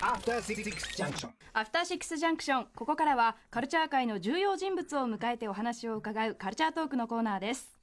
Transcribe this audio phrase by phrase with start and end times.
[0.00, 7.77] アフターシックスジャンクションアフターシックスジャンクションここからはカルチャー界の重要人物を迎えてお話を伺うカルチャートークのコーナーです。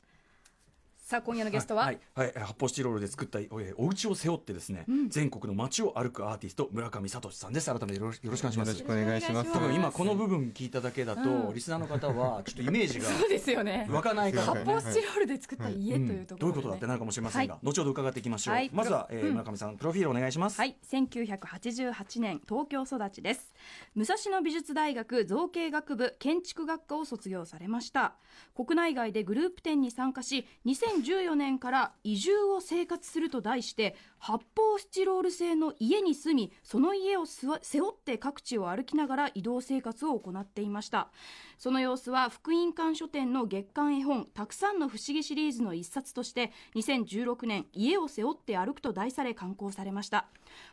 [1.06, 7.72] さあ今夜のゲストは、はい、はい、発泡スチロールで作ったえーお家を背負ってですね、全国の街を歩くアーティスト村上聡さんです。
[7.72, 8.70] 改めてよろしよろしくお願いします。
[8.70, 9.54] よろしくお願いします。
[9.54, 13.88] 多分今この部分聞いただけだと、リスナーの方はちょっとイメージが そうですよね。
[13.88, 17.66] 湧かないか発泡スチロールで作った家というところで、どういうことだってなるかもしれませんが、はい。
[17.68, 18.72] 後ほど伺っていきましょう、はい。
[18.74, 23.54] まずは、えー村上さんプロフィールお願いします、はい、1988年東京育ちです。
[23.94, 28.16] 武蔵野美術大学造形学部建築学科を卒業されました。
[28.56, 30.48] 国内外でグループ展に参加し
[30.96, 41.10] 2014年から移住を生活すると題して発泡スチロール製の家に住みその家を背負って各地を歩きながら移動生活を行っていました。
[41.58, 50.28] その様子は福音館書店の月刊絵本たくさんの不思議シリーズの一冊として2016年家を背負って歩くと題され刊行されました。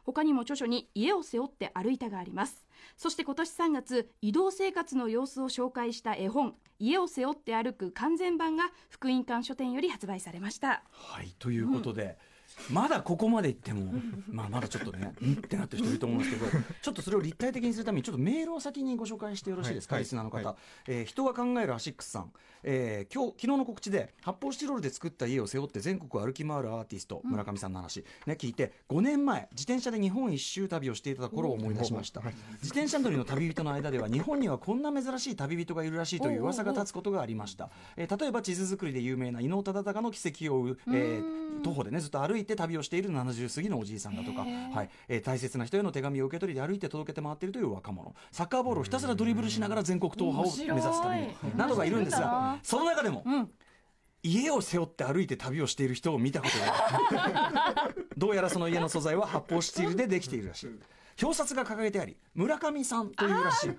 [0.05, 2.65] 他にも著書に家を背負って歩いたがあります。
[2.97, 10.83] そして今年3月移動生活の様子を紹介した絵本家を背負って歩く完全版が福音館書店より発売されました。
[10.91, 12.19] はい、ということで、
[12.71, 13.93] まだここまで行っても、
[14.29, 20.47] まあ、まだちょっとね、 うんってなってる人いると思うんですけど、ちょっとそれを立体的にするために、ちょっとメールを先にご紹介してよろしいですか、はいリスナーの方。
[20.49, 20.57] はい
[20.89, 32.23] えー人が考えるアシックスさん、えー今日、昨日の告知で、発泡スチロールで作った家を背負って全国を歩き回るアーティスト、村上さんの話、ね、聞いて、5年前、自転車で日本一周旅をしていた頃を思い出しました。
[32.23, 37.71] 自転車乗りの旅人の間では、日本にはこんな珍しい旅人がいるらしいという噂が立つことがありました。
[37.97, 44.91] えー例えば地図作りで有名な伊能忠敬の奇跡を追う、えー徒歩でねずっと歩いて旅をしている70過ぎのおじいさんだとか、はい。
[45.09, 48.15] えー大切な人への手紙を受け取りで歩いて届けて回っているという若者。
[48.31, 51.29] サッカーボールをひたすらドリブルしながら全国踏破を目指す旅。
[51.51, 53.25] 人などがいるんですがその中でも、
[54.23, 58.09] 家を背負って歩いて旅をしている人を見たことがある。
[58.17, 60.71] どうやらその家の素材は発泡スチールでできているらしい。
[61.23, 63.69] 表札が掲げてあり村上さんというらしい。
[63.69, 63.79] はい。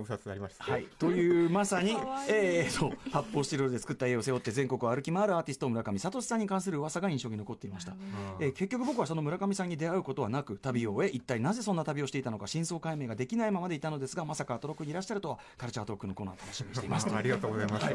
[0.00, 0.64] 表札ありました。
[0.64, 1.96] はい、というまさに、
[2.28, 7.94] えー、そう発泡スチロールで作った家を背負って全国を歩き回るアーティスト村上聡さんに関する噂が印象に残っていました、
[8.40, 17.86] えー結局僕はその村上さんに出会うことはなく旅を終え一体なぜそんな旅をしていたのか真相解明ができないままでいたのですがまさかアトロクにいらっしゃるとはカルチャートークのコーナー楽しみにしていますありがとうございます。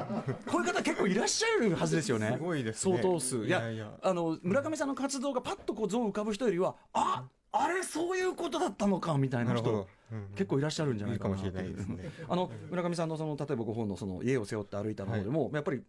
[0.47, 2.33] こういう方結構いらっしゃるはずですよね。
[2.33, 3.45] すごいですね相当数。
[3.45, 9.81] いや、いやいやあの、村上さんの活動がパッとこう像浮かぶ人よりは、ああれ、そういうことだったのか、みたいな人なるほど。
[9.83, 10.00] うん
[10.35, 11.35] 結構いらっしゃるんじゃないかな。
[11.35, 12.09] いるかもしれないですね。
[12.27, 15.81] あの村上さんのその例えばご本のその家を背負って歩いたの方でも、やっぱり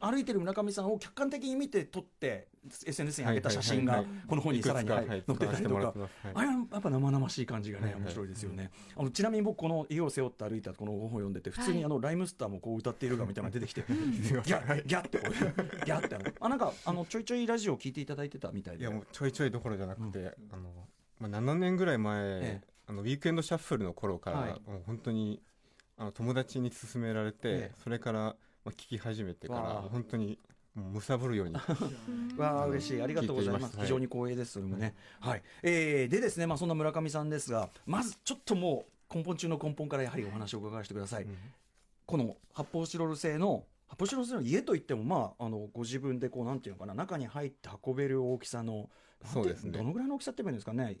[0.00, 2.48] 歩いてる村上さんを客観的に見て撮って
[2.86, 4.26] SNS に上げた写真がはいはいはい。
[4.28, 5.94] この本にさらにはい載ってたりとか。
[6.34, 8.02] あれはやっぱ生々しい感じがねはいはい。
[8.02, 8.70] 面白いですよね。
[8.96, 18.82] あのちなみに僕この家を背負って歩いたこの本を読んでて普通にあのライムスターもこう歌っているがみたいなのが出てきて ギャッギャッてこうギャッてあのあなんかあのちょいちょいラジオを聞いていただいてたみたいで。
[18.82, 20.88] いやもうちょいちょいどころじゃなくて、あの、
[21.18, 24.50] まあ、7年ぐらい前、ええあのウィークエンドシャッフルの頃から、はい。
[24.50, 25.42] もう本当に
[25.96, 27.74] あの友達に勧められて、ええ。
[27.82, 28.36] それから、ま
[28.66, 29.60] あ、聞き始めてから
[29.90, 30.38] 本当に
[30.74, 31.54] もう貪るように
[32.36, 33.02] わあ嬉しい。
[33.02, 33.76] ありがとうございます。
[33.80, 35.42] 非常に光栄ですそれもね、はい。
[35.62, 41.26] えーでですねまあそんな村上さんですがまずちょっともう根本中の根本からやはりお話を伺わせてください、
[42.04, 48.90] この発泡スチロール製の発泡スチロール製の家といってもまああのご自分でこうなんていうのかな中に入って運べる大きさの
[49.24, 49.70] そうですね。
[49.70, 50.96] どのぐらいの大きさって言えばいいんですかね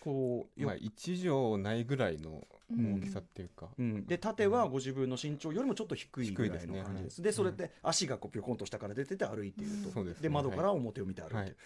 [0.00, 7.20] こうよまあ、1畳ないぐらいの大きさっていうか、うん、で縦はご自分の身長よりもちょっと低いぐらいの感じです。
[7.20, 7.24] はい。
[7.24, 10.04] でそれで足がこうピョコンと下から出てて歩いていると。
[10.22, 11.36] で窓から表を見て歩いている。
[11.36, 11.56] はい。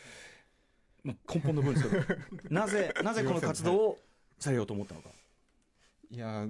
[1.04, 3.98] まあ根本の部分ですけど、 なぜなぜこの活動を
[4.38, 5.10] されようと思ったのか。
[6.10, 6.47] いや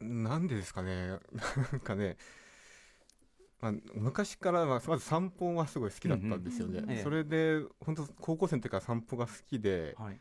[0.00, 1.08] なんでですかね。
[1.08, 2.16] なんかね
[3.60, 6.90] まあ、昔からまあまず散歩はすごい好きだったんですよね、うんうん。
[6.92, 10.20] ええそれで本当高校生の時から散歩が好きで、はい。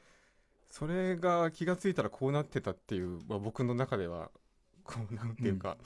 [0.69, 4.29] それが気がついたらこうなってたっていう、まあ、僕の中では
[4.83, 5.77] こうなんていうか、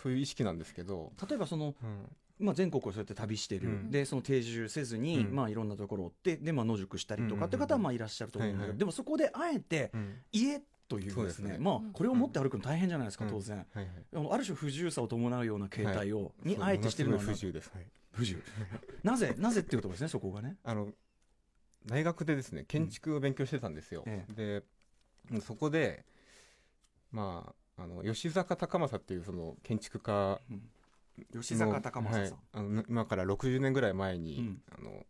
[0.00, 3.90] そういう意識なんですけど、例えばそのうん、まあ、全国をそうやって旅してる、うん。
[3.90, 5.34] でその定住せずに、うん。
[5.34, 8.78] まあ、いろんなところを追ってで、まあ、野宿したりとかって方はまあいらっしゃると思うんだけど、はいはい。
[8.78, 10.14] でもそこであえてうん。
[10.32, 11.56] 家というでね、ですすね。
[11.58, 13.30] まあ、これを持って歩くの大変じゃないですか、うん。
[13.30, 13.66] 当然。
[13.72, 14.28] はいはい。
[14.30, 16.48] ある種不自由さを伴うような形態を、はい。
[16.48, 18.42] にあえてしてるのは不自由です、はい、不自由。
[19.02, 20.56] なぜなぜっていうところですねそこがね。
[20.62, 20.88] あの
[21.86, 24.62] 大学でですね建築を勉強してたんですよ、え
[25.30, 26.04] でそこで
[27.10, 30.40] まああの吉坂隆正っていうその建築家
[31.32, 34.62] 吉坂隆正さん、はい、あの今から60年ぐらい前に、うん。
[34.70, 35.04] あの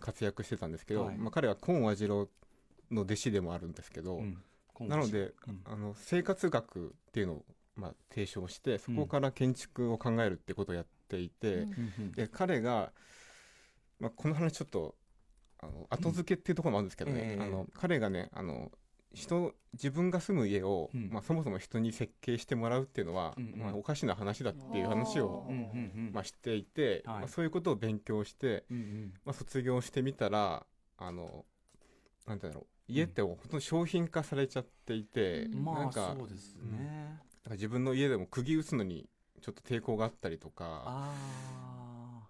[0.00, 1.16] 活躍してたんですけど、はい。
[1.16, 2.28] まあ、彼は今和次郎
[2.90, 4.38] の弟子でもあるんですけど、うん。
[4.86, 5.60] なので、うん。
[5.64, 7.44] あの生活学っていうのを、
[7.74, 11.92] まあ、提唱してそこから建築を考えるってことをやっていて、うん。
[11.98, 12.12] うん。
[12.12, 12.92] で彼が、
[13.98, 14.94] まあ、この話ちょっと
[15.60, 17.42] あの後付けっていうところもあるんですけどね、ええ。
[17.42, 18.70] あの彼がねあの
[19.14, 21.10] 人自分が住む家を、うん。
[21.10, 23.58] まあ、そもそも人に設計してもらうっていうのは、うんうん。
[23.60, 25.46] まあ、おかしな話だっていう話を
[26.12, 27.18] まあ、していて、はい。
[27.20, 29.14] まあ、そういうことを勉強して、うんうん。
[29.24, 30.64] まあ、卒業してみたら
[30.98, 31.44] あの
[32.26, 32.66] なんてだろう。
[32.90, 35.64] 家ってほとんど商品化されちゃっていて、うん。
[35.64, 39.08] まあなんかそうですね、なんか自分の家でも釘打つのに
[39.40, 41.14] ちょっと抵抗があったりとかあ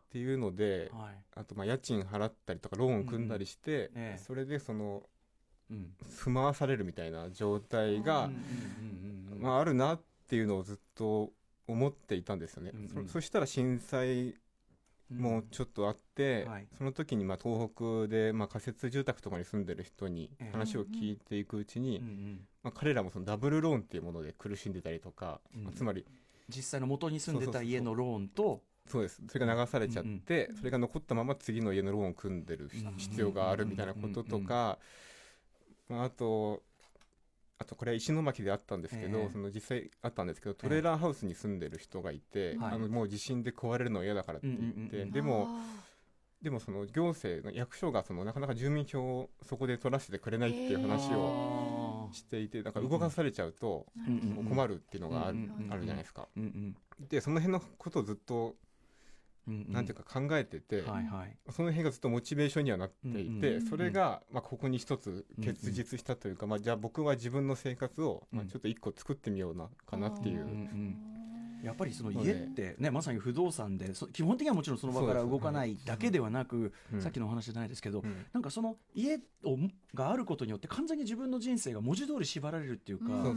[0.09, 1.15] っていうのであはい。
[1.37, 4.19] あとまあ家賃払ったりとかローンを組んだりして、うんええ。
[4.19, 5.03] それでその
[5.71, 5.93] うん。
[6.09, 8.37] 住まわされるみたいな状態が、うんうん
[9.31, 11.31] うんうんまあ、あるなっていうのをずっと
[11.67, 13.07] 思っていたんですよね、うんうん。
[13.07, 14.35] そそしたら震災
[15.11, 16.67] もちょっとあって、はい。
[16.77, 20.53] その時にまあ東北でまあ仮設住宅とかに住んでる人にええ。
[20.53, 22.41] 話を聞いていくうちに、うんうん。
[22.63, 25.65] まあ、彼らもそのダブルローンっていうもので苦しんでたりとか、うん。
[25.65, 26.07] まあつまり
[26.49, 29.23] 実際の元に住んでた家のローンとそうです。
[29.29, 34.79] それが流されちゃって、うんそれが残ったまま次の家のローンを組んでるうん必要があるみたいなこととか、
[35.89, 36.63] まあ、あと
[37.59, 39.29] あとこれは石巻であったんですけど、ええ。
[39.31, 42.75] その実際あったんですけどトレーラーハウスに住んでる人がいて、はい。
[42.75, 45.11] あのもう地震で壊れるの嫌だからって言って、うんうんうんうん。
[45.11, 45.49] でも
[46.43, 54.45] でもその行政の役所がそのなかなか住民票をそこで取らせてくれないっていう話をあしていてなんか動かされちゃうとーうんうん。
[54.45, 55.37] 困るっていうのがある,、
[55.85, 56.29] じゃないですか。
[56.37, 56.77] うんうん
[57.09, 58.55] でその辺のことをずっとうんうん
[59.49, 61.37] なんていうか考えてて、はいはい。
[61.51, 70.43] その辺がずっとモチベーションにはなっていて、うんそれが、まあ、ここに一つ結実したというか、まあ、じゃあ僕は自分の生活を、まあ、うんちょっと一個作ってみようなかなっていう。
[70.43, 71.19] うんうん
[71.63, 77.03] やっぱりその家ってねまさに不動産でそ基本的にはもちろんその場から動かないだけではなく、うん。
[77.03, 78.27] さっきのお話じゃないですけど、うん。
[78.33, 79.59] なんかその家を
[79.95, 83.35] があることによって完全に自分の人生が文字通り縛られるっていうか、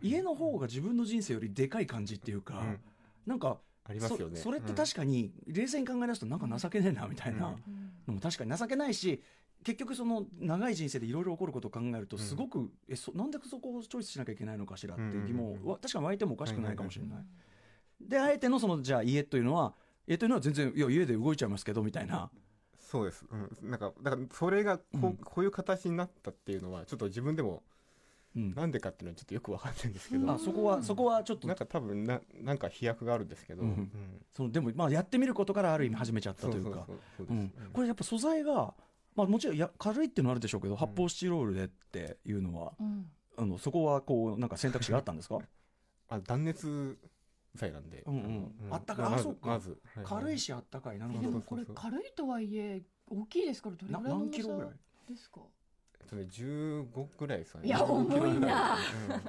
[0.00, 2.80] 家の方が自分の人生よりでかい感じっていうか、うん。
[3.26, 4.36] なんかありますよね。
[4.36, 7.54] そそれって確かに冷静に考え出すとなんか情けねえなみたいなうん。
[8.06, 9.22] のも確かに情けないし
[9.62, 12.22] 結局その長い人生でいろいろ起こることを考えるとうん。
[12.22, 15.60] すごく、えそなんでそこをチョイスしなきゃいけないのかしらっていう疑問、うんうん。
[15.62, 17.18] うんわ確かに湧いてもおかしくないかもしれない。
[17.18, 17.26] うん
[18.00, 19.74] であえてのそのじゃあ家というのは
[20.06, 22.30] 家というのは全然いや家で動いちゃいますけどみたいな、
[22.78, 25.16] そうです、うん、なんかだからそれがこう,、うん。
[25.16, 27.62] こういう形になったっていうのはちょっと自分でも
[28.36, 28.54] うん。
[28.54, 31.46] なんでかっていうのはちょっとよく分かんないんですけど、あそこはそこはちょっと。
[31.48, 33.68] なんか多分ななんか飛躍があるんですけど、うん。
[33.68, 33.90] うん。
[34.32, 36.84] そのでもまあやってみることからある意味始めちゃったというか。
[36.86, 37.36] そうそうそう。
[37.36, 37.48] うん。
[37.50, 38.74] です、これやっぱ素材が、
[39.14, 43.10] まあ、もちろんや軽いっていうのはあるでしょうけど、発泡スチロールでっていうのはうん。
[43.36, 45.38] あのそこはこうなんか選択肢があったんですか？
[46.08, 46.98] あ断熱
[47.54, 48.74] 材なんで、うんうん。
[48.74, 49.04] あったかい。
[49.04, 49.48] まあまずあそうか。
[49.48, 50.04] まず、はい。
[50.04, 50.98] 軽いしあったかい。
[50.98, 51.28] なるえほど。
[51.30, 54.70] でもこれ軽いとはいえ大きいですからどれなぐらいの重何キロぐらい？
[54.70, 54.76] さ
[55.08, 55.40] ですか？
[56.04, 57.70] えっとね15ぐらいですかねい。
[57.70, 58.76] や重いな。
[58.76, 59.20] うん。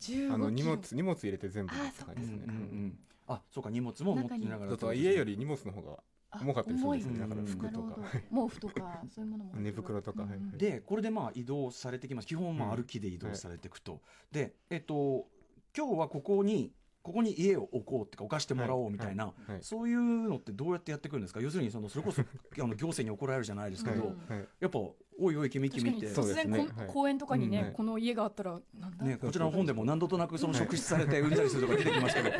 [0.00, 1.80] 15あの荷物荷物入れて全部で
[2.22, 2.98] すね、うんうんうん。
[3.28, 4.94] あそうか荷物も持ってながら。
[4.94, 5.98] 家より荷物の方が
[6.30, 7.20] あ重かったりするんですよね。
[7.20, 7.98] だから服とか。
[8.34, 9.52] 毛布とかそういうものも。
[9.54, 10.26] 寝袋とか
[10.56, 12.26] でこれでまあ移動されてきます。
[12.26, 12.76] 基本まあうん。
[12.78, 14.00] 歩きで移動されていくと、
[14.32, 15.28] でえっと
[15.76, 16.72] 今日はここに
[17.02, 19.52] ここに家を置こうってか置かしてもらおうみたいな、はい。
[19.52, 19.62] はい。
[19.62, 21.40] そういうのってどうやってやってくるんですか？
[21.40, 22.24] 要するにそのそれこそ あ
[22.58, 24.48] の行政に怒られるじゃないですけど、うんはい。
[24.60, 26.08] やっぱおいおい君君って。
[26.08, 26.86] そうです突然こねはい。
[26.88, 27.50] 公園とかにうん。
[27.50, 27.72] ねはい。
[27.72, 29.04] この家があったらなんだ？
[29.04, 32.30] ね、こちらの本でも何度となくその職質されてうんざりするとか出てきますけど、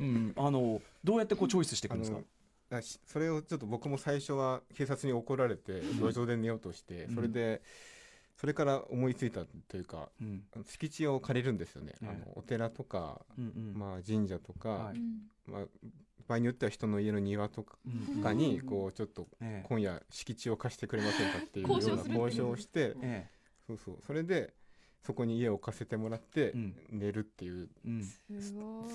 [0.00, 2.18] うん、あのどうやってこうチョイスしていくんですか？
[3.06, 7.14] それをちょっと僕も最初は警察に怒られて路上で寝ようとして、うん。
[7.14, 7.60] それで
[8.42, 10.42] それから思いついたというかうん。
[10.66, 13.78] 敷地を借りるんですよね、ええあのお寺とか、うんうん。
[13.78, 14.96] まあ、神社とか、はい。
[14.96, 15.20] うん。
[15.46, 15.62] まあ、
[16.26, 18.20] 場合によっては人の家の庭とかうん。
[18.20, 18.36] うん。
[18.36, 19.68] にこうちょっとええ。
[19.68, 23.28] 今夜敷地を貸してくれませんかっていうような交渉をしてえ
[23.68, 23.98] そうそう。
[24.04, 24.54] それで
[25.02, 26.76] そこに家を貸せてもらってうん。
[26.90, 27.68] 寝るっていう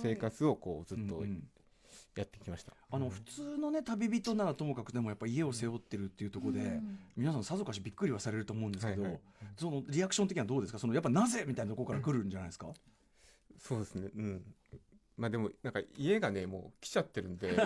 [0.03, 1.43] 生活をこうずっとうんうん
[2.21, 6.99] やってきました、あの普通のね旅人ならともかくでもやっぱ家を背負ってるっていうところで、うん。
[7.15, 9.21] 皆さんさぞかしびっくりはされると思うんですけど、はいはい。
[9.57, 10.79] そのリアクション的にはどうですか？
[10.79, 12.67] そのやっぱなぜみたいなところから来るんじゃないですか、
[13.59, 14.09] そうですね。
[14.15, 14.41] うん。
[15.17, 17.49] まあでもなんか家がねもう来ちゃってるんで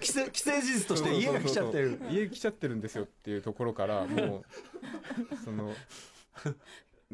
[0.00, 2.00] 既成既成事実として家が来ちゃってる。
[2.10, 4.44] 家来ちゃってるんですよっていうところからも
[5.32, 5.74] うその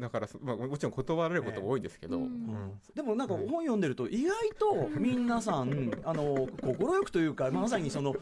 [0.01, 2.23] だからそ、まあ、もちろん断られることが多いんですけど、うん。
[2.23, 2.71] うん。
[2.93, 8.15] でもなんか本読んでると意外と皆さんあの快くというかまさにその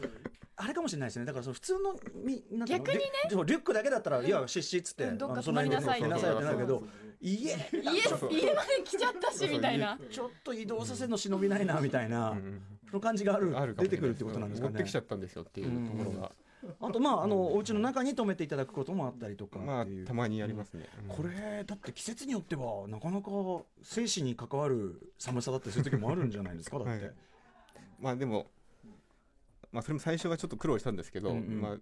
[0.56, 1.24] あれかもしれないですね。
[1.24, 3.04] だからその普通のみ逆にね。
[3.30, 5.18] リュリュックだけだったら「いや失神」っつって、うん。
[5.18, 6.82] どっかあの泊まりなさいってなるけど
[7.20, 9.98] 家家家まで来ちゃったしみたいな。
[10.10, 12.60] ちょっと移動させるの忍びないなみたいな、うん。
[12.90, 14.74] その感じがある出てくるってことなんですかね。
[14.74, 16.32] 持ってきちゃったんですよっていうところが、
[16.80, 21.16] あとまああのお家の中に泊めていただくこともあったりとかまあたまにありますね、うん。
[21.16, 23.30] これだって季節によってはなかなか
[23.82, 27.14] 生死に関わる寒さだったりする時もあるんじゃないですか だって、はい
[28.00, 28.50] まあでも
[29.72, 31.60] まあそれも最初はちょっと苦労したんですけど、うんうん。
[31.60, 31.78] まあ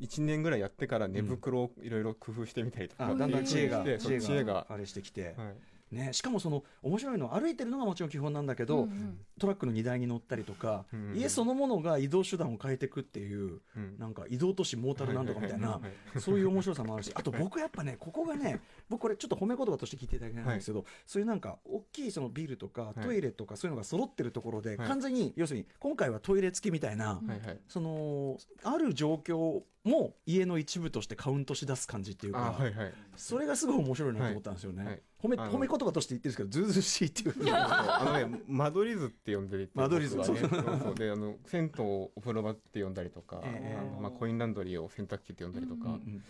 [0.00, 4.66] 1年ぐらいやってから寝袋をいろいろ工夫してみたりとか、あだんだん知恵が知恵が。
[4.68, 5.56] あれしてきて、はい
[5.90, 9.18] ね、しかもその面白いのは歩いてるのがもちろん基本なんだけど、うんうん。
[9.40, 13.98] トラックの荷台に乗ったりとか、うん家そのものが移動手段を変えていくっていううん。
[13.98, 16.20] なんか移動都市モータルなんとかみたいなはいはいはい。
[16.20, 23.00] そういう面白さもあるしあと僕やっぱねここがね僕これちょっと褒め言葉として聞いていただきたいんですけど、そういうなんか大きいそのビルとかい。
[23.00, 24.88] トイレとかそういうのが揃ってるところで、はい。
[24.88, 27.58] 完全に要するに今回はトイレ付きみたいな、うんはいはい。
[27.68, 32.92] そのある状況も家の一部としてカウントし出す感じっていうか、あはいはい。
[33.16, 34.92] それがすごい面白いなと思ったんですよね、はい。
[34.92, 37.34] はい褒め褒め言葉として言ってるんですけどずうしいっていう。
[37.52, 40.94] あのね間取り図って呼んでる間取り図僕はねそうそう。
[40.94, 46.24] であの銭湯をお風呂場って呼んだりとか、ええあのまあ、コインランドリーを洗濯機って呼んだりとか、うんっうん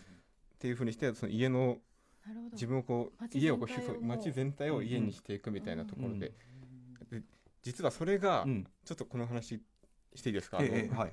[0.59, 1.79] ていうふうにしてその家の
[2.27, 2.53] なるほど。
[2.53, 3.95] 自分をこう街家をこう全体を。
[3.95, 6.33] そう街全体を家にしていくみたいなところで,、
[7.11, 7.23] で
[7.63, 8.67] 実はそれが、うん。
[8.85, 9.63] ちょっとこの話
[10.15, 11.13] していいですか、あのええはい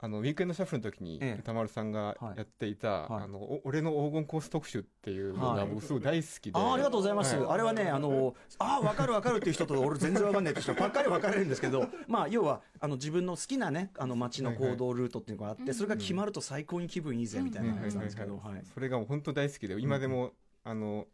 [0.00, 1.40] あのウィークエンドシャッフルの時にええ。
[1.40, 3.22] 歌丸さんがはいやっていた「はい。
[3.24, 5.58] あのお俺の黄金コース特集」っていうのはい。
[5.58, 7.46] が僕すごい大好きで、あーありがとうございます、はい。
[7.50, 18.02] あれはね、あのあー分かる分かるっていう人と、 俺、全然分かんないって人ばっかり分かれるんですけど、まあ、要はあの自分の好きなね、あの街の行動ルートっていうのがあって、それが決まると最高に気分いいぜみたいなやつな。
[18.02, 18.62] んですけど、はい。
[18.72, 21.08] それがもう本当大好きで今でも、あの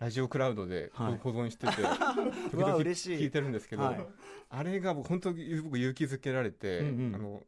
[0.00, 1.18] ラジオクラウドではい。
[1.18, 1.72] 保存してて、
[2.50, 3.18] 時々嬉しい。
[3.18, 4.06] 聞いてるんですけど、はい。
[4.50, 6.82] あれが僕本当に僕勇気づけられて、あ
[7.18, 7.42] の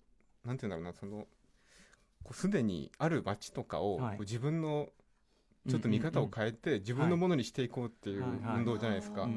[0.46, 1.26] なんていうんだろうなその
[2.26, 4.18] こうすでにある街とかを、はい。
[4.20, 4.88] 自分の
[5.68, 8.24] ちょっと見方を変えて、自分のものにしていこうっていう
[8.56, 9.28] 運動じゃないですか、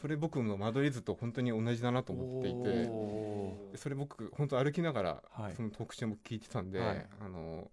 [0.00, 2.54] それ僕の間取り図と本当に同じだなと思ってい
[3.72, 5.54] てそれ僕本当歩きながら、はい。
[5.54, 7.06] その特集も聞いてたんで、はい。
[7.20, 7.70] あの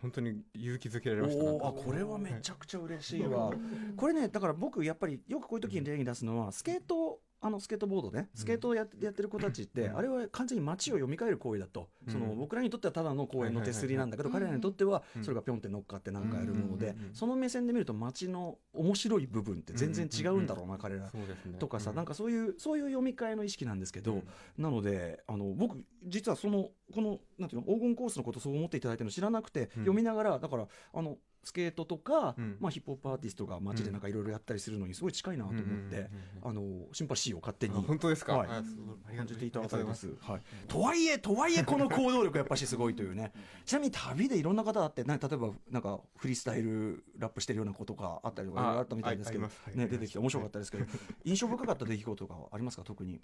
[0.00, 3.52] 本当に勇気づけられましたあこれはめちゃくちゃ嬉しいわ、
[3.96, 9.96] これねだから僕やっぱりよくこういう時に例に出すのはスケートあのスケートボードねスケートをやってやってる子たちって、うん。
[9.98, 12.12] あれは完全に街を読み替える行為だと、うん。
[12.12, 15.24] その僕らにとってはただの公園の手すりなんだけど、彼らにとってはうん。
[15.24, 21.10] それがぴょんって乗っかってなんかやるもので、その目線で見ると街の面白い部分って全然違うんだろうな、彼ら。
[21.58, 24.22] とかさ、うなんかそういうそういう読み替えの意識なんですけど、うん。
[24.56, 29.68] なのであの僕実はそのこのなんていうの黄金コースのことそう思っていただいてるの知らなくて、うん。
[29.82, 32.56] 読みながらだからあのスケートとか、うん。
[32.60, 36.08] まあ、ヒップホップアーティストが街でなんかいろいろやったりするのにすごい近いなと思って、
[36.42, 38.48] あのシンパシーを勝手にあ本当ですか、はい。
[38.48, 40.08] あそうありがとう感じていただいてありがます。
[40.20, 43.32] はい、とはいえとはいえこの行動力やっぱしすごいというね。
[43.64, 50.86] ちなみに旅でいろんな方あってな例えばなんかフリースタイルラップしてるようなことがあったりとかあったみたいですけどね、出てきて面白かったですけど
[51.24, 52.84] 印象深かった出来事とかはありますか？
[52.84, 53.20] 特に。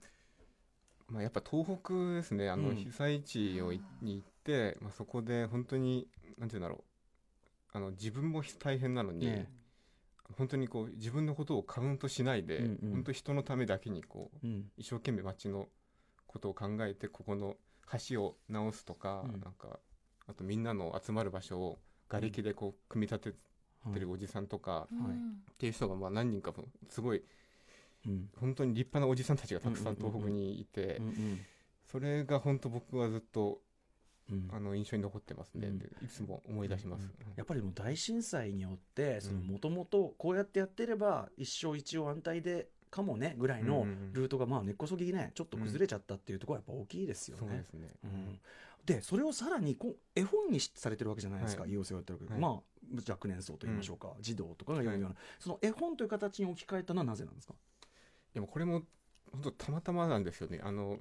[1.10, 2.50] まあ、やっぱ東北ですね。
[2.50, 2.76] あのうん。
[2.76, 6.06] 被災地をいに行って、まあ、そこで本当に
[6.36, 6.84] なんていうんだろう
[7.72, 9.50] あの自分も大変なのに、ね。
[10.36, 12.92] 本当にこう自分のことをカウントしないで、うんうん。
[12.92, 14.70] 本当人のためだけにこううん。
[14.76, 15.68] 一生懸命街の
[16.26, 17.56] ことを考えてここの
[18.08, 19.40] 橋を直すとか、うん。
[19.40, 19.78] なんか
[20.26, 23.36] あとみんなの集まる場所を瓦礫でこう組み立て
[23.94, 25.12] てるおじさんとか、うんはい。
[25.14, 27.22] っていう人がまあ何人かもすごい
[28.06, 28.28] うん。
[28.38, 31.40] 本当に立派なおじさんたちがたくさん東北にいて、うん
[31.90, 33.60] それが本当僕はずっとうん
[34.50, 44.12] あの印象に残ってますね、いつも思い出します、やっぱりもう大震災によってうんもともとこうやってやってれば一生一応安泰でかもねぐらいのうんうんうん。
[44.12, 47.42] ルートがまあ根っこそぎねちょっと崩れちゃったっていうところはやっぱ大きいですよね。
[47.42, 47.64] そうで。
[47.64, 48.40] すね、うん。
[48.84, 51.72] でそれをさらにこう絵本にされてるわけじゃないですか、はい。
[51.72, 52.40] 家を背負ってるわけで、はい。
[52.40, 52.60] まあ
[53.10, 57.54] 若年層と言いましょうか、児童とかが読むような、その絵本という形に置き換えたのはなぜなんですか、
[58.32, 58.82] でもこれも
[59.30, 60.60] 本当たまたまなんですよね。
[60.62, 60.98] あの、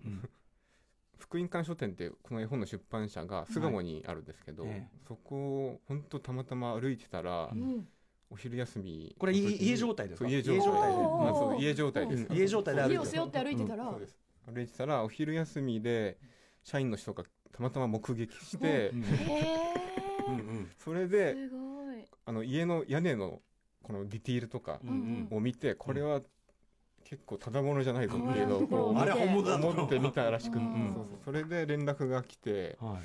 [1.17, 7.87] 福音館書店ってこの絵本の出版社が巣鴨にあるんですけど、ええそこを本当たまたま歩いてたら、うん。
[8.29, 10.27] お昼休みこれ家状態ですか？
[10.29, 14.19] 家状態でまあ、そう家状態です、うん家状態で歩いて家を背負って歩いてたら、そうです。
[14.53, 16.17] 歩いてたらお昼休みで
[16.63, 18.91] 社員の人がたまたま目撃して、
[20.27, 20.69] うん。
[20.77, 21.57] それで、すご
[21.93, 22.05] い。
[22.25, 23.41] あの家の屋根の
[23.81, 24.81] このディティールとか
[25.31, 26.21] を見て、これは
[27.09, 29.67] 結構ただものじゃないぞっていうのをこうあれ本物だと。
[29.67, 30.91] 思ってみたらしく、うん。
[30.93, 31.19] そうそう。
[31.23, 32.97] それで連絡が来てはい。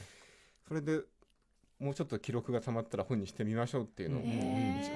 [0.67, 1.03] それで
[1.83, 4.29] もうちょっと記録がたまったら本にしてみましょうっていうのを、うん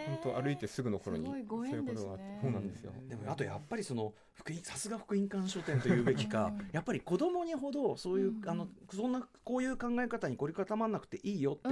[0.07, 1.27] 本当歩いてすぐの頃に。
[1.27, 1.57] そういうこ
[1.95, 2.25] とがあって。
[2.43, 6.53] そうなんですよ、でもあとやっぱりその福音さすが福音館書店というべきか。
[6.59, 8.49] うんやっぱり子供にほどそういう、うん。
[8.49, 11.69] あのそんなこういう考え方に凝り固まんなくていいよって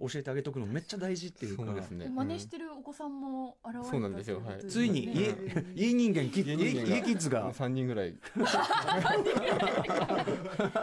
[0.00, 1.64] 教えてあげとくのめっちゃ大事っていうか。
[1.66, 2.08] そうですね。
[2.08, 4.40] 真似してるお子さんも現れたそうなんですよ。
[4.68, 7.52] ついに家ね家人間キッ家キッズが。
[7.52, 8.14] 3人ぐらい。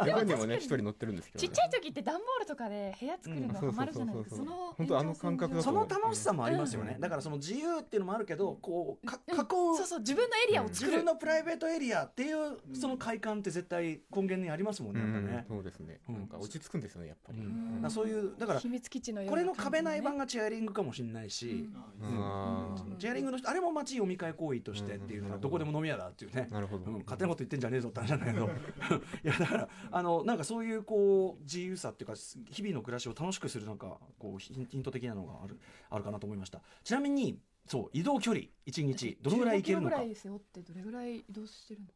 [0.08, 4.36] 絵本にもね一人乗ってるんですけど、ね、ちっちゃい時って段ボールとかで部屋作るのうんそうもあるじゃないですか。
[4.36, 4.56] そうそうそうそう。
[4.56, 9.36] その本当あの感覚その楽しさもありますよね、うんだからその自由っていうのもあるけどこうかうん。
[9.36, 9.46] 囲う
[9.78, 10.98] そうそう自分のエリアを自作る。
[11.00, 16.16] 分のプライベートエリアっていうその快感って絶対根源にありますもんね、やっぱね、そうですね、うん。
[16.16, 17.76] なんか落ち着くんですよねやっぱり、うん。
[17.76, 21.70] だからそういうだから秘密基地のようこれの壁内版がチェアリングかもしれないし、
[22.02, 22.98] うん。
[23.00, 28.50] チェアリングの人あれも街お見会行為としてっていうのがどこでも飲み屋だっていうね、なるほど、うん、勝手なこと言ってんじゃねえぞって話なんだけど。
[29.24, 36.62] いやだからあのなんかそういうこう自由さっていうか日々の暮らしを楽しくするなんかこうヒント的なのがあるあるかなと思いました。
[36.84, 39.98] ちなみにそう移動距離1日どのぐらい行けるのか。
[39.98, 41.94] 15キロぐらい背負ってどれぐらい移動してるので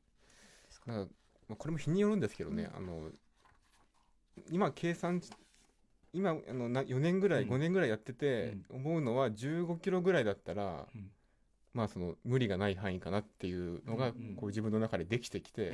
[0.69, 0.91] すか？
[0.91, 1.05] だから
[1.49, 3.09] まあこれも日によるんですけどね、あの
[4.51, 5.21] 今計算
[6.13, 7.49] 今あのな4年ぐらい、うん。
[7.49, 11.11] 5年ぐらいやってて、思うのは15キロぐらいだったら、うん。
[11.73, 15.73] まあその無理がない範囲かなっていうのが、うんうんこう自分の中でできてきて、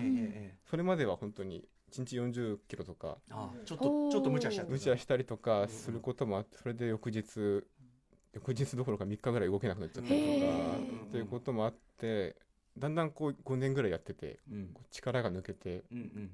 [0.67, 3.17] それまでは本当に1日40キロとか。
[3.29, 7.63] あちょっとちょっと無茶しちゃって無茶したりとかすることもあってそれで翌日
[8.33, 10.53] 翌日どころか3日ぐらい動けなくなっちゃったりとか。
[11.07, 12.36] っていうこともあって
[12.77, 14.67] だんだんこう5年ぐらいやっててうん。
[14.74, 16.31] こう力が抜けてうんうん。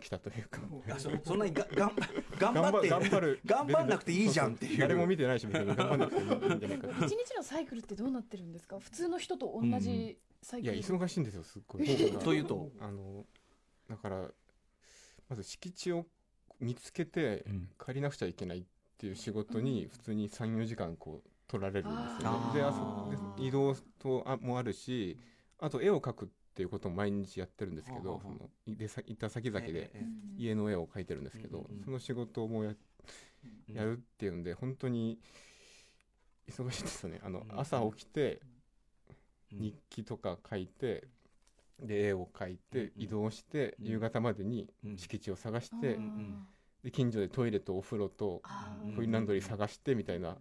[0.00, 0.60] きたというか。
[0.86, 1.92] いやそそんなにががん
[2.36, 3.40] 頑張って頑張る。
[3.46, 4.78] 頑張んなくていいじゃんっていう。
[4.80, 7.04] 誰も見てないし別に頑張んなくていいんじゃないかって。
[7.04, 8.80] 一日のサイクルってどうなってるんですか？
[8.80, 11.84] 普通の人と同じサイクル、いや忙しいんですよすっごい。
[12.24, 12.72] というと？
[12.80, 13.24] あの
[13.88, 14.28] だから
[15.28, 16.06] まず敷地を
[16.60, 17.68] 見つけてうん。
[17.78, 18.64] 借りなくちゃいけないっ
[18.98, 22.54] ていう仕事に普通に34時間こう取られるんですよね。
[22.54, 25.18] であそで移動とあもあるし
[25.58, 29.90] あと絵を描くっていうことも毎日やってるんですけどそのいでさ行った先々で
[30.36, 32.74] 家の絵を描いてるんですけどその仕事もや
[33.68, 35.18] えやるっていうんで本当に
[36.48, 37.20] 忙しいですよね。
[37.24, 37.60] あのうん。
[37.60, 38.40] 朝起きて
[39.52, 39.60] うん。
[39.60, 41.08] 日記とか書いて
[41.80, 43.86] で絵を描いてうん移動してうん。
[43.86, 44.96] 夕方までにうん。
[44.96, 46.46] 敷地を探してん
[46.84, 48.42] で近所でトイレとお風呂と
[48.94, 50.36] コインランドリー探してみたいな。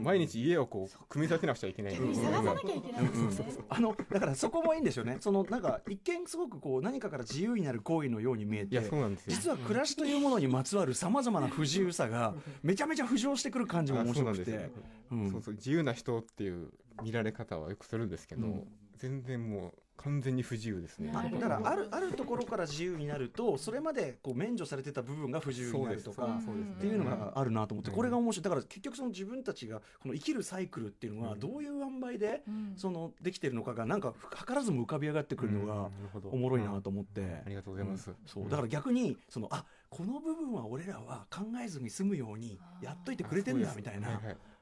[0.00, 5.16] 毎日家をこう組み立てなくちゃいけないー逆に探さなきゃいけないですよね、あのだからそこもいいんですよね。
[5.20, 9.34] そのなんか一見すごくこう何かから自由になる行為のように見えてそうなんですよ。
[9.34, 14.70] 実は暮らしというものにまつわるさまざまな不自由さが めちゃめちゃ浮上してくる感じも面白くて。
[15.08, 16.70] 自由な人っていう
[17.02, 18.68] 見られ方はよくするんですけど、うん。
[18.96, 21.12] 全然もう完全に不自由ですね。
[21.14, 27.96] あだからあるあるところから自由になるとそれまでこう免除されてた部分が不自由になるとかっていうのがあるなと思ってうん。
[27.96, 28.44] これが面白い。
[28.44, 31.40] だから結局その自分たちがこの生きるサイクルっていうのはうん。
[31.40, 32.72] どういう塩梅でうん。
[32.76, 34.14] そのできてるのかがなんか
[34.46, 35.88] 図らずも浮かび上がってくるのが
[36.30, 37.42] おもろいなと思って。
[37.44, 38.10] ありがとうございます。
[38.26, 38.44] そう。
[38.48, 44.20] だから逆にそのあこの部分は俺らは考えずに済むようにやっといてくれてんだみたいな。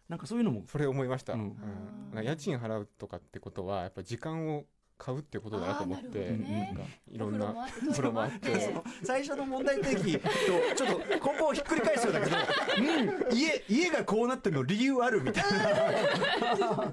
[0.08, 0.64] なんかそういうのも。
[0.66, 1.56] それ思いました、ううん。
[2.22, 4.64] 家賃払うとかってことはやっぱ時間を
[4.96, 6.72] 買うってことだなと思って、ね。
[6.74, 8.48] なんかいろんなあってお風呂もあって。
[8.48, 10.28] もあって最初の問題提起と
[10.76, 15.58] ちょっと根本をひっくり返すようだけど、うん、家家がこうなってるの理由あるみたいな。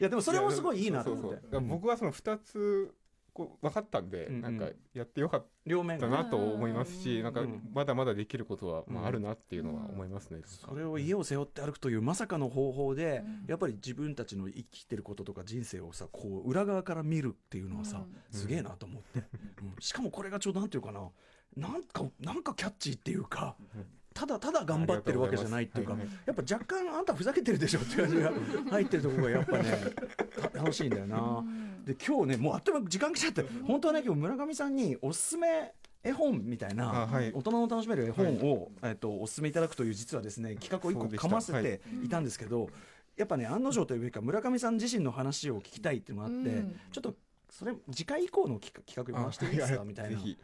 [0.00, 1.40] いやでもそれもすごいいいなと思って。
[1.40, 1.50] そうそう。
[1.52, 2.94] だから僕はその2つ
[3.36, 4.40] こう分かったんで、うんうん。
[4.40, 7.68] なんかやってよかっ両面がたなと思いますし、うんなんかうん。
[7.74, 13.44] まだまだできることは、まうんあ、あるなっていうのは思いますね、それを家を背負って歩くというまさかの方法で、うん。
[13.46, 18.16] やっぱり自分たちの生きてることとか人生をさこう裏側から見るっていうのはさ、うん。
[18.30, 19.74] すげえなと思って、うん。
[19.80, 21.10] しかもこれがちょうどなんていうかな。
[21.56, 23.84] なんかなんかキャッチーっていうか、うん
[24.16, 28.32] ただただ頑張ってるわけじゃないっていうかうやっぱ若干あんたふざけてるでしょって感じが
[28.70, 29.64] 入ってるところがやっぱね
[30.52, 31.18] た楽しいんだよな。
[31.18, 31.84] うん。
[31.84, 37.30] で今日ねもうあっという間時間来ちゃって本当はね今日村上さんにおすすめ絵本みたいな、あはい。
[37.34, 42.70] 大人の楽しめる絵本を、えっとおすすめいただくという実はですね企画を一個かませていたんですけど、
[43.16, 46.80] やっぱね案の定というべきか村上さん自身の話を聞きたいっていうのがあって、うん。
[46.90, 47.14] ちょっと
[47.50, 50.18] それ次回以降の企画企画回していいですかあみたいな。
[50.18, 50.36] はい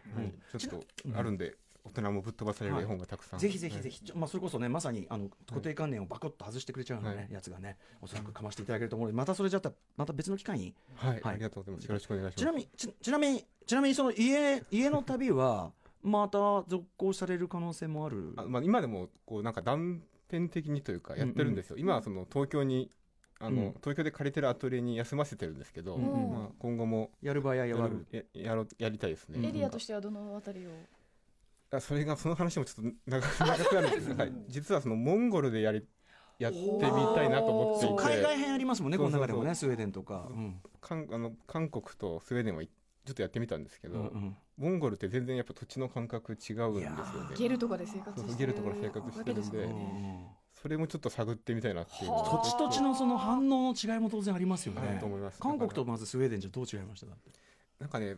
[0.59, 0.85] ちょっと
[1.17, 7.33] あるんで、大人もぶっ飛ばされる絵本がたくさん、ぜひぜひぜひ、まあ、それこそねまさにあの固定観念をバコッと外してくれちゃうような、ねはい。
[7.33, 11.21] やつがねおそらくかましていただけると思うのでまたそれじゃったらまた別の機会にはい、はい。
[11.25, 11.85] ありがとうございます。
[11.87, 12.37] よろしくお願いします。
[12.37, 18.35] ちなみにちちなみにちなみにその家家の旅はまた続行される可能性もある？
[18.37, 22.91] あまあ、今でもこうなんか断片的にというかやってるんですよ、今はその東京に
[23.39, 23.75] あの、うん。
[23.75, 26.13] 東京で借りてるアトリエに休ませてるんですけど、うん。
[26.13, 30.71] うんまあ、今後もやる場合やややるるややろやりたいですね、うんエリアとしてはどのあたりを？
[31.73, 35.87] あそれがその話もちょっと長く 長くなるんですけど、はい、実はそのモンゴルでやり
[36.39, 36.81] やってみ
[37.15, 37.87] たいなと思って。
[37.87, 40.33] いて海外編ありますもんねこの中でもねスウェーデンとか、う。
[40.35, 40.61] ん。
[40.81, 42.67] 韓あの韓国とスウェーデンはい
[43.05, 44.37] ちょっとやってみたんですけど、うんうん。
[44.57, 47.37] モンゴルって全然やっぱ土地の感覚違うんですよね。
[47.37, 48.39] ゲルとかで生活してる。
[48.39, 55.41] ゲルとかで生活してるんでそれもちょっと探ってみたいなっていう土地土地のその反応の違いも当然ありますよあるねと思います。
[55.41, 57.07] 韓国とまずスウェーデンじゃどう違いました？
[57.07, 57.17] か
[57.81, 58.17] なんかね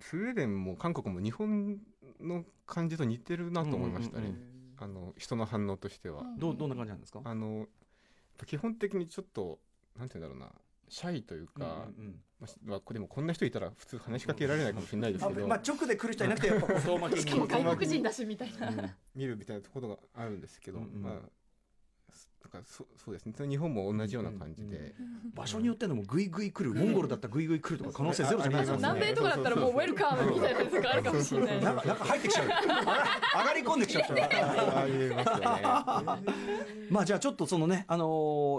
[0.00, 1.78] スウェーデンも韓国も日本
[2.20, 4.44] の感じと似てるなと思いましたね、うんうんうん
[4.76, 7.20] ああの人の反応としては、うんどうどんな感じなんですか？
[7.22, 7.66] あの
[8.44, 9.60] 基本的にちょっと
[9.96, 10.52] なんて言うんだろうな。
[10.88, 16.78] シャイというか、うんうんまあしまあ、でもこんな人いたら普通話しかけられないかもしれないですけど、あまあ直で来る人いなくてやっぱ
[17.16, 18.90] しかも外国人だしみたいな、うん。
[19.14, 21.02] 見るみたいなところがあるんですけど、うんうん。
[21.02, 21.12] まあ
[22.48, 23.34] すなんかそそうですね。
[23.48, 24.94] 日本も同じような感じで、
[25.34, 28.76] 場所によってのもグイグイ来るモンゴルだったらグイグイ来るとか可能性ゼロじゃないですあか。
[28.78, 31.60] 南米とかだったらもうウェルカムみたいなやつがあるかもしれない。
[31.62, 32.46] なんかなんか入ってきちゃう。
[32.46, 34.14] 上がり込んできちゃう
[35.64, 36.18] あ
[36.90, 38.04] まあじゃあちょっとそのね、あの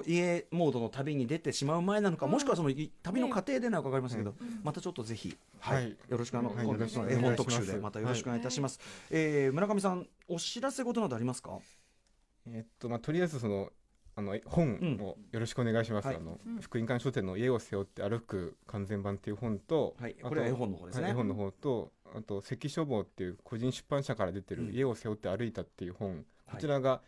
[0.05, 5.83] ー家モードの旅に出てしまう前なのか、もしくはそのい旅の過程でなのか分かりませんけど、またちょっとぜひ、はい。
[5.83, 5.97] はい。
[6.09, 6.63] よろしくあの、絵
[7.15, 8.79] 本特集でまたよろしくお願いいたします。
[9.11, 11.59] えー村上さんお知らせ事などありますか？
[12.47, 13.71] えっとまあとりあえずその
[14.17, 16.05] あのえ本をよろしくお願いします。
[16.07, 16.15] はい。
[16.15, 16.61] あのうん。
[16.61, 20.15] 福音館書店の家を背負って歩く完全版っていう本と、あとはい。
[20.15, 21.03] これは絵本の方ですね。
[21.03, 24.67] はい絵本の方とあと関書房っていう個人出版社から出てうん。
[24.67, 26.23] る家を背負って歩いたっていう本、はい。
[26.51, 27.01] こちらが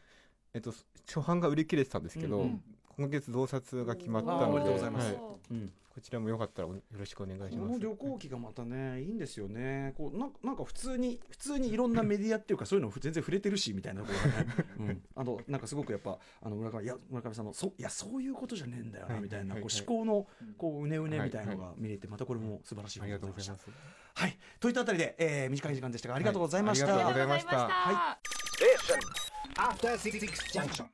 [0.54, 0.73] えっと
[1.08, 2.63] 初版が売り切れてたんですけど、うんうん
[2.98, 5.20] 今月増刷が決まったので、はい
[5.52, 5.72] うん。
[5.94, 7.58] こちらもよかったらおよろしくお願いします。
[7.58, 9.94] この旅行記がまたねいいんですよね。
[9.98, 14.66] こうなんかなんか普通に普通にいろんなメディアっていうかそういうの全然触れてるしみたいなところがね。
[14.80, 15.02] うん。
[15.16, 23.68] あのなんかすごくやっぱあの村上いや村上さんのそういやそういうことじゃねえんだよなはいみたいなこうはいはい思考のこううねうねみたいなのが見れてまたこれも素晴らしいありがとうございます。
[24.16, 24.38] はい。
[24.60, 26.86] といったあたりで、えー短い時間でしたがありがとうございました。
[26.86, 28.20] はいありがとうございましたあ
[28.60, 30.20] りがとうござい After Six
[30.54, 30.88] Junction.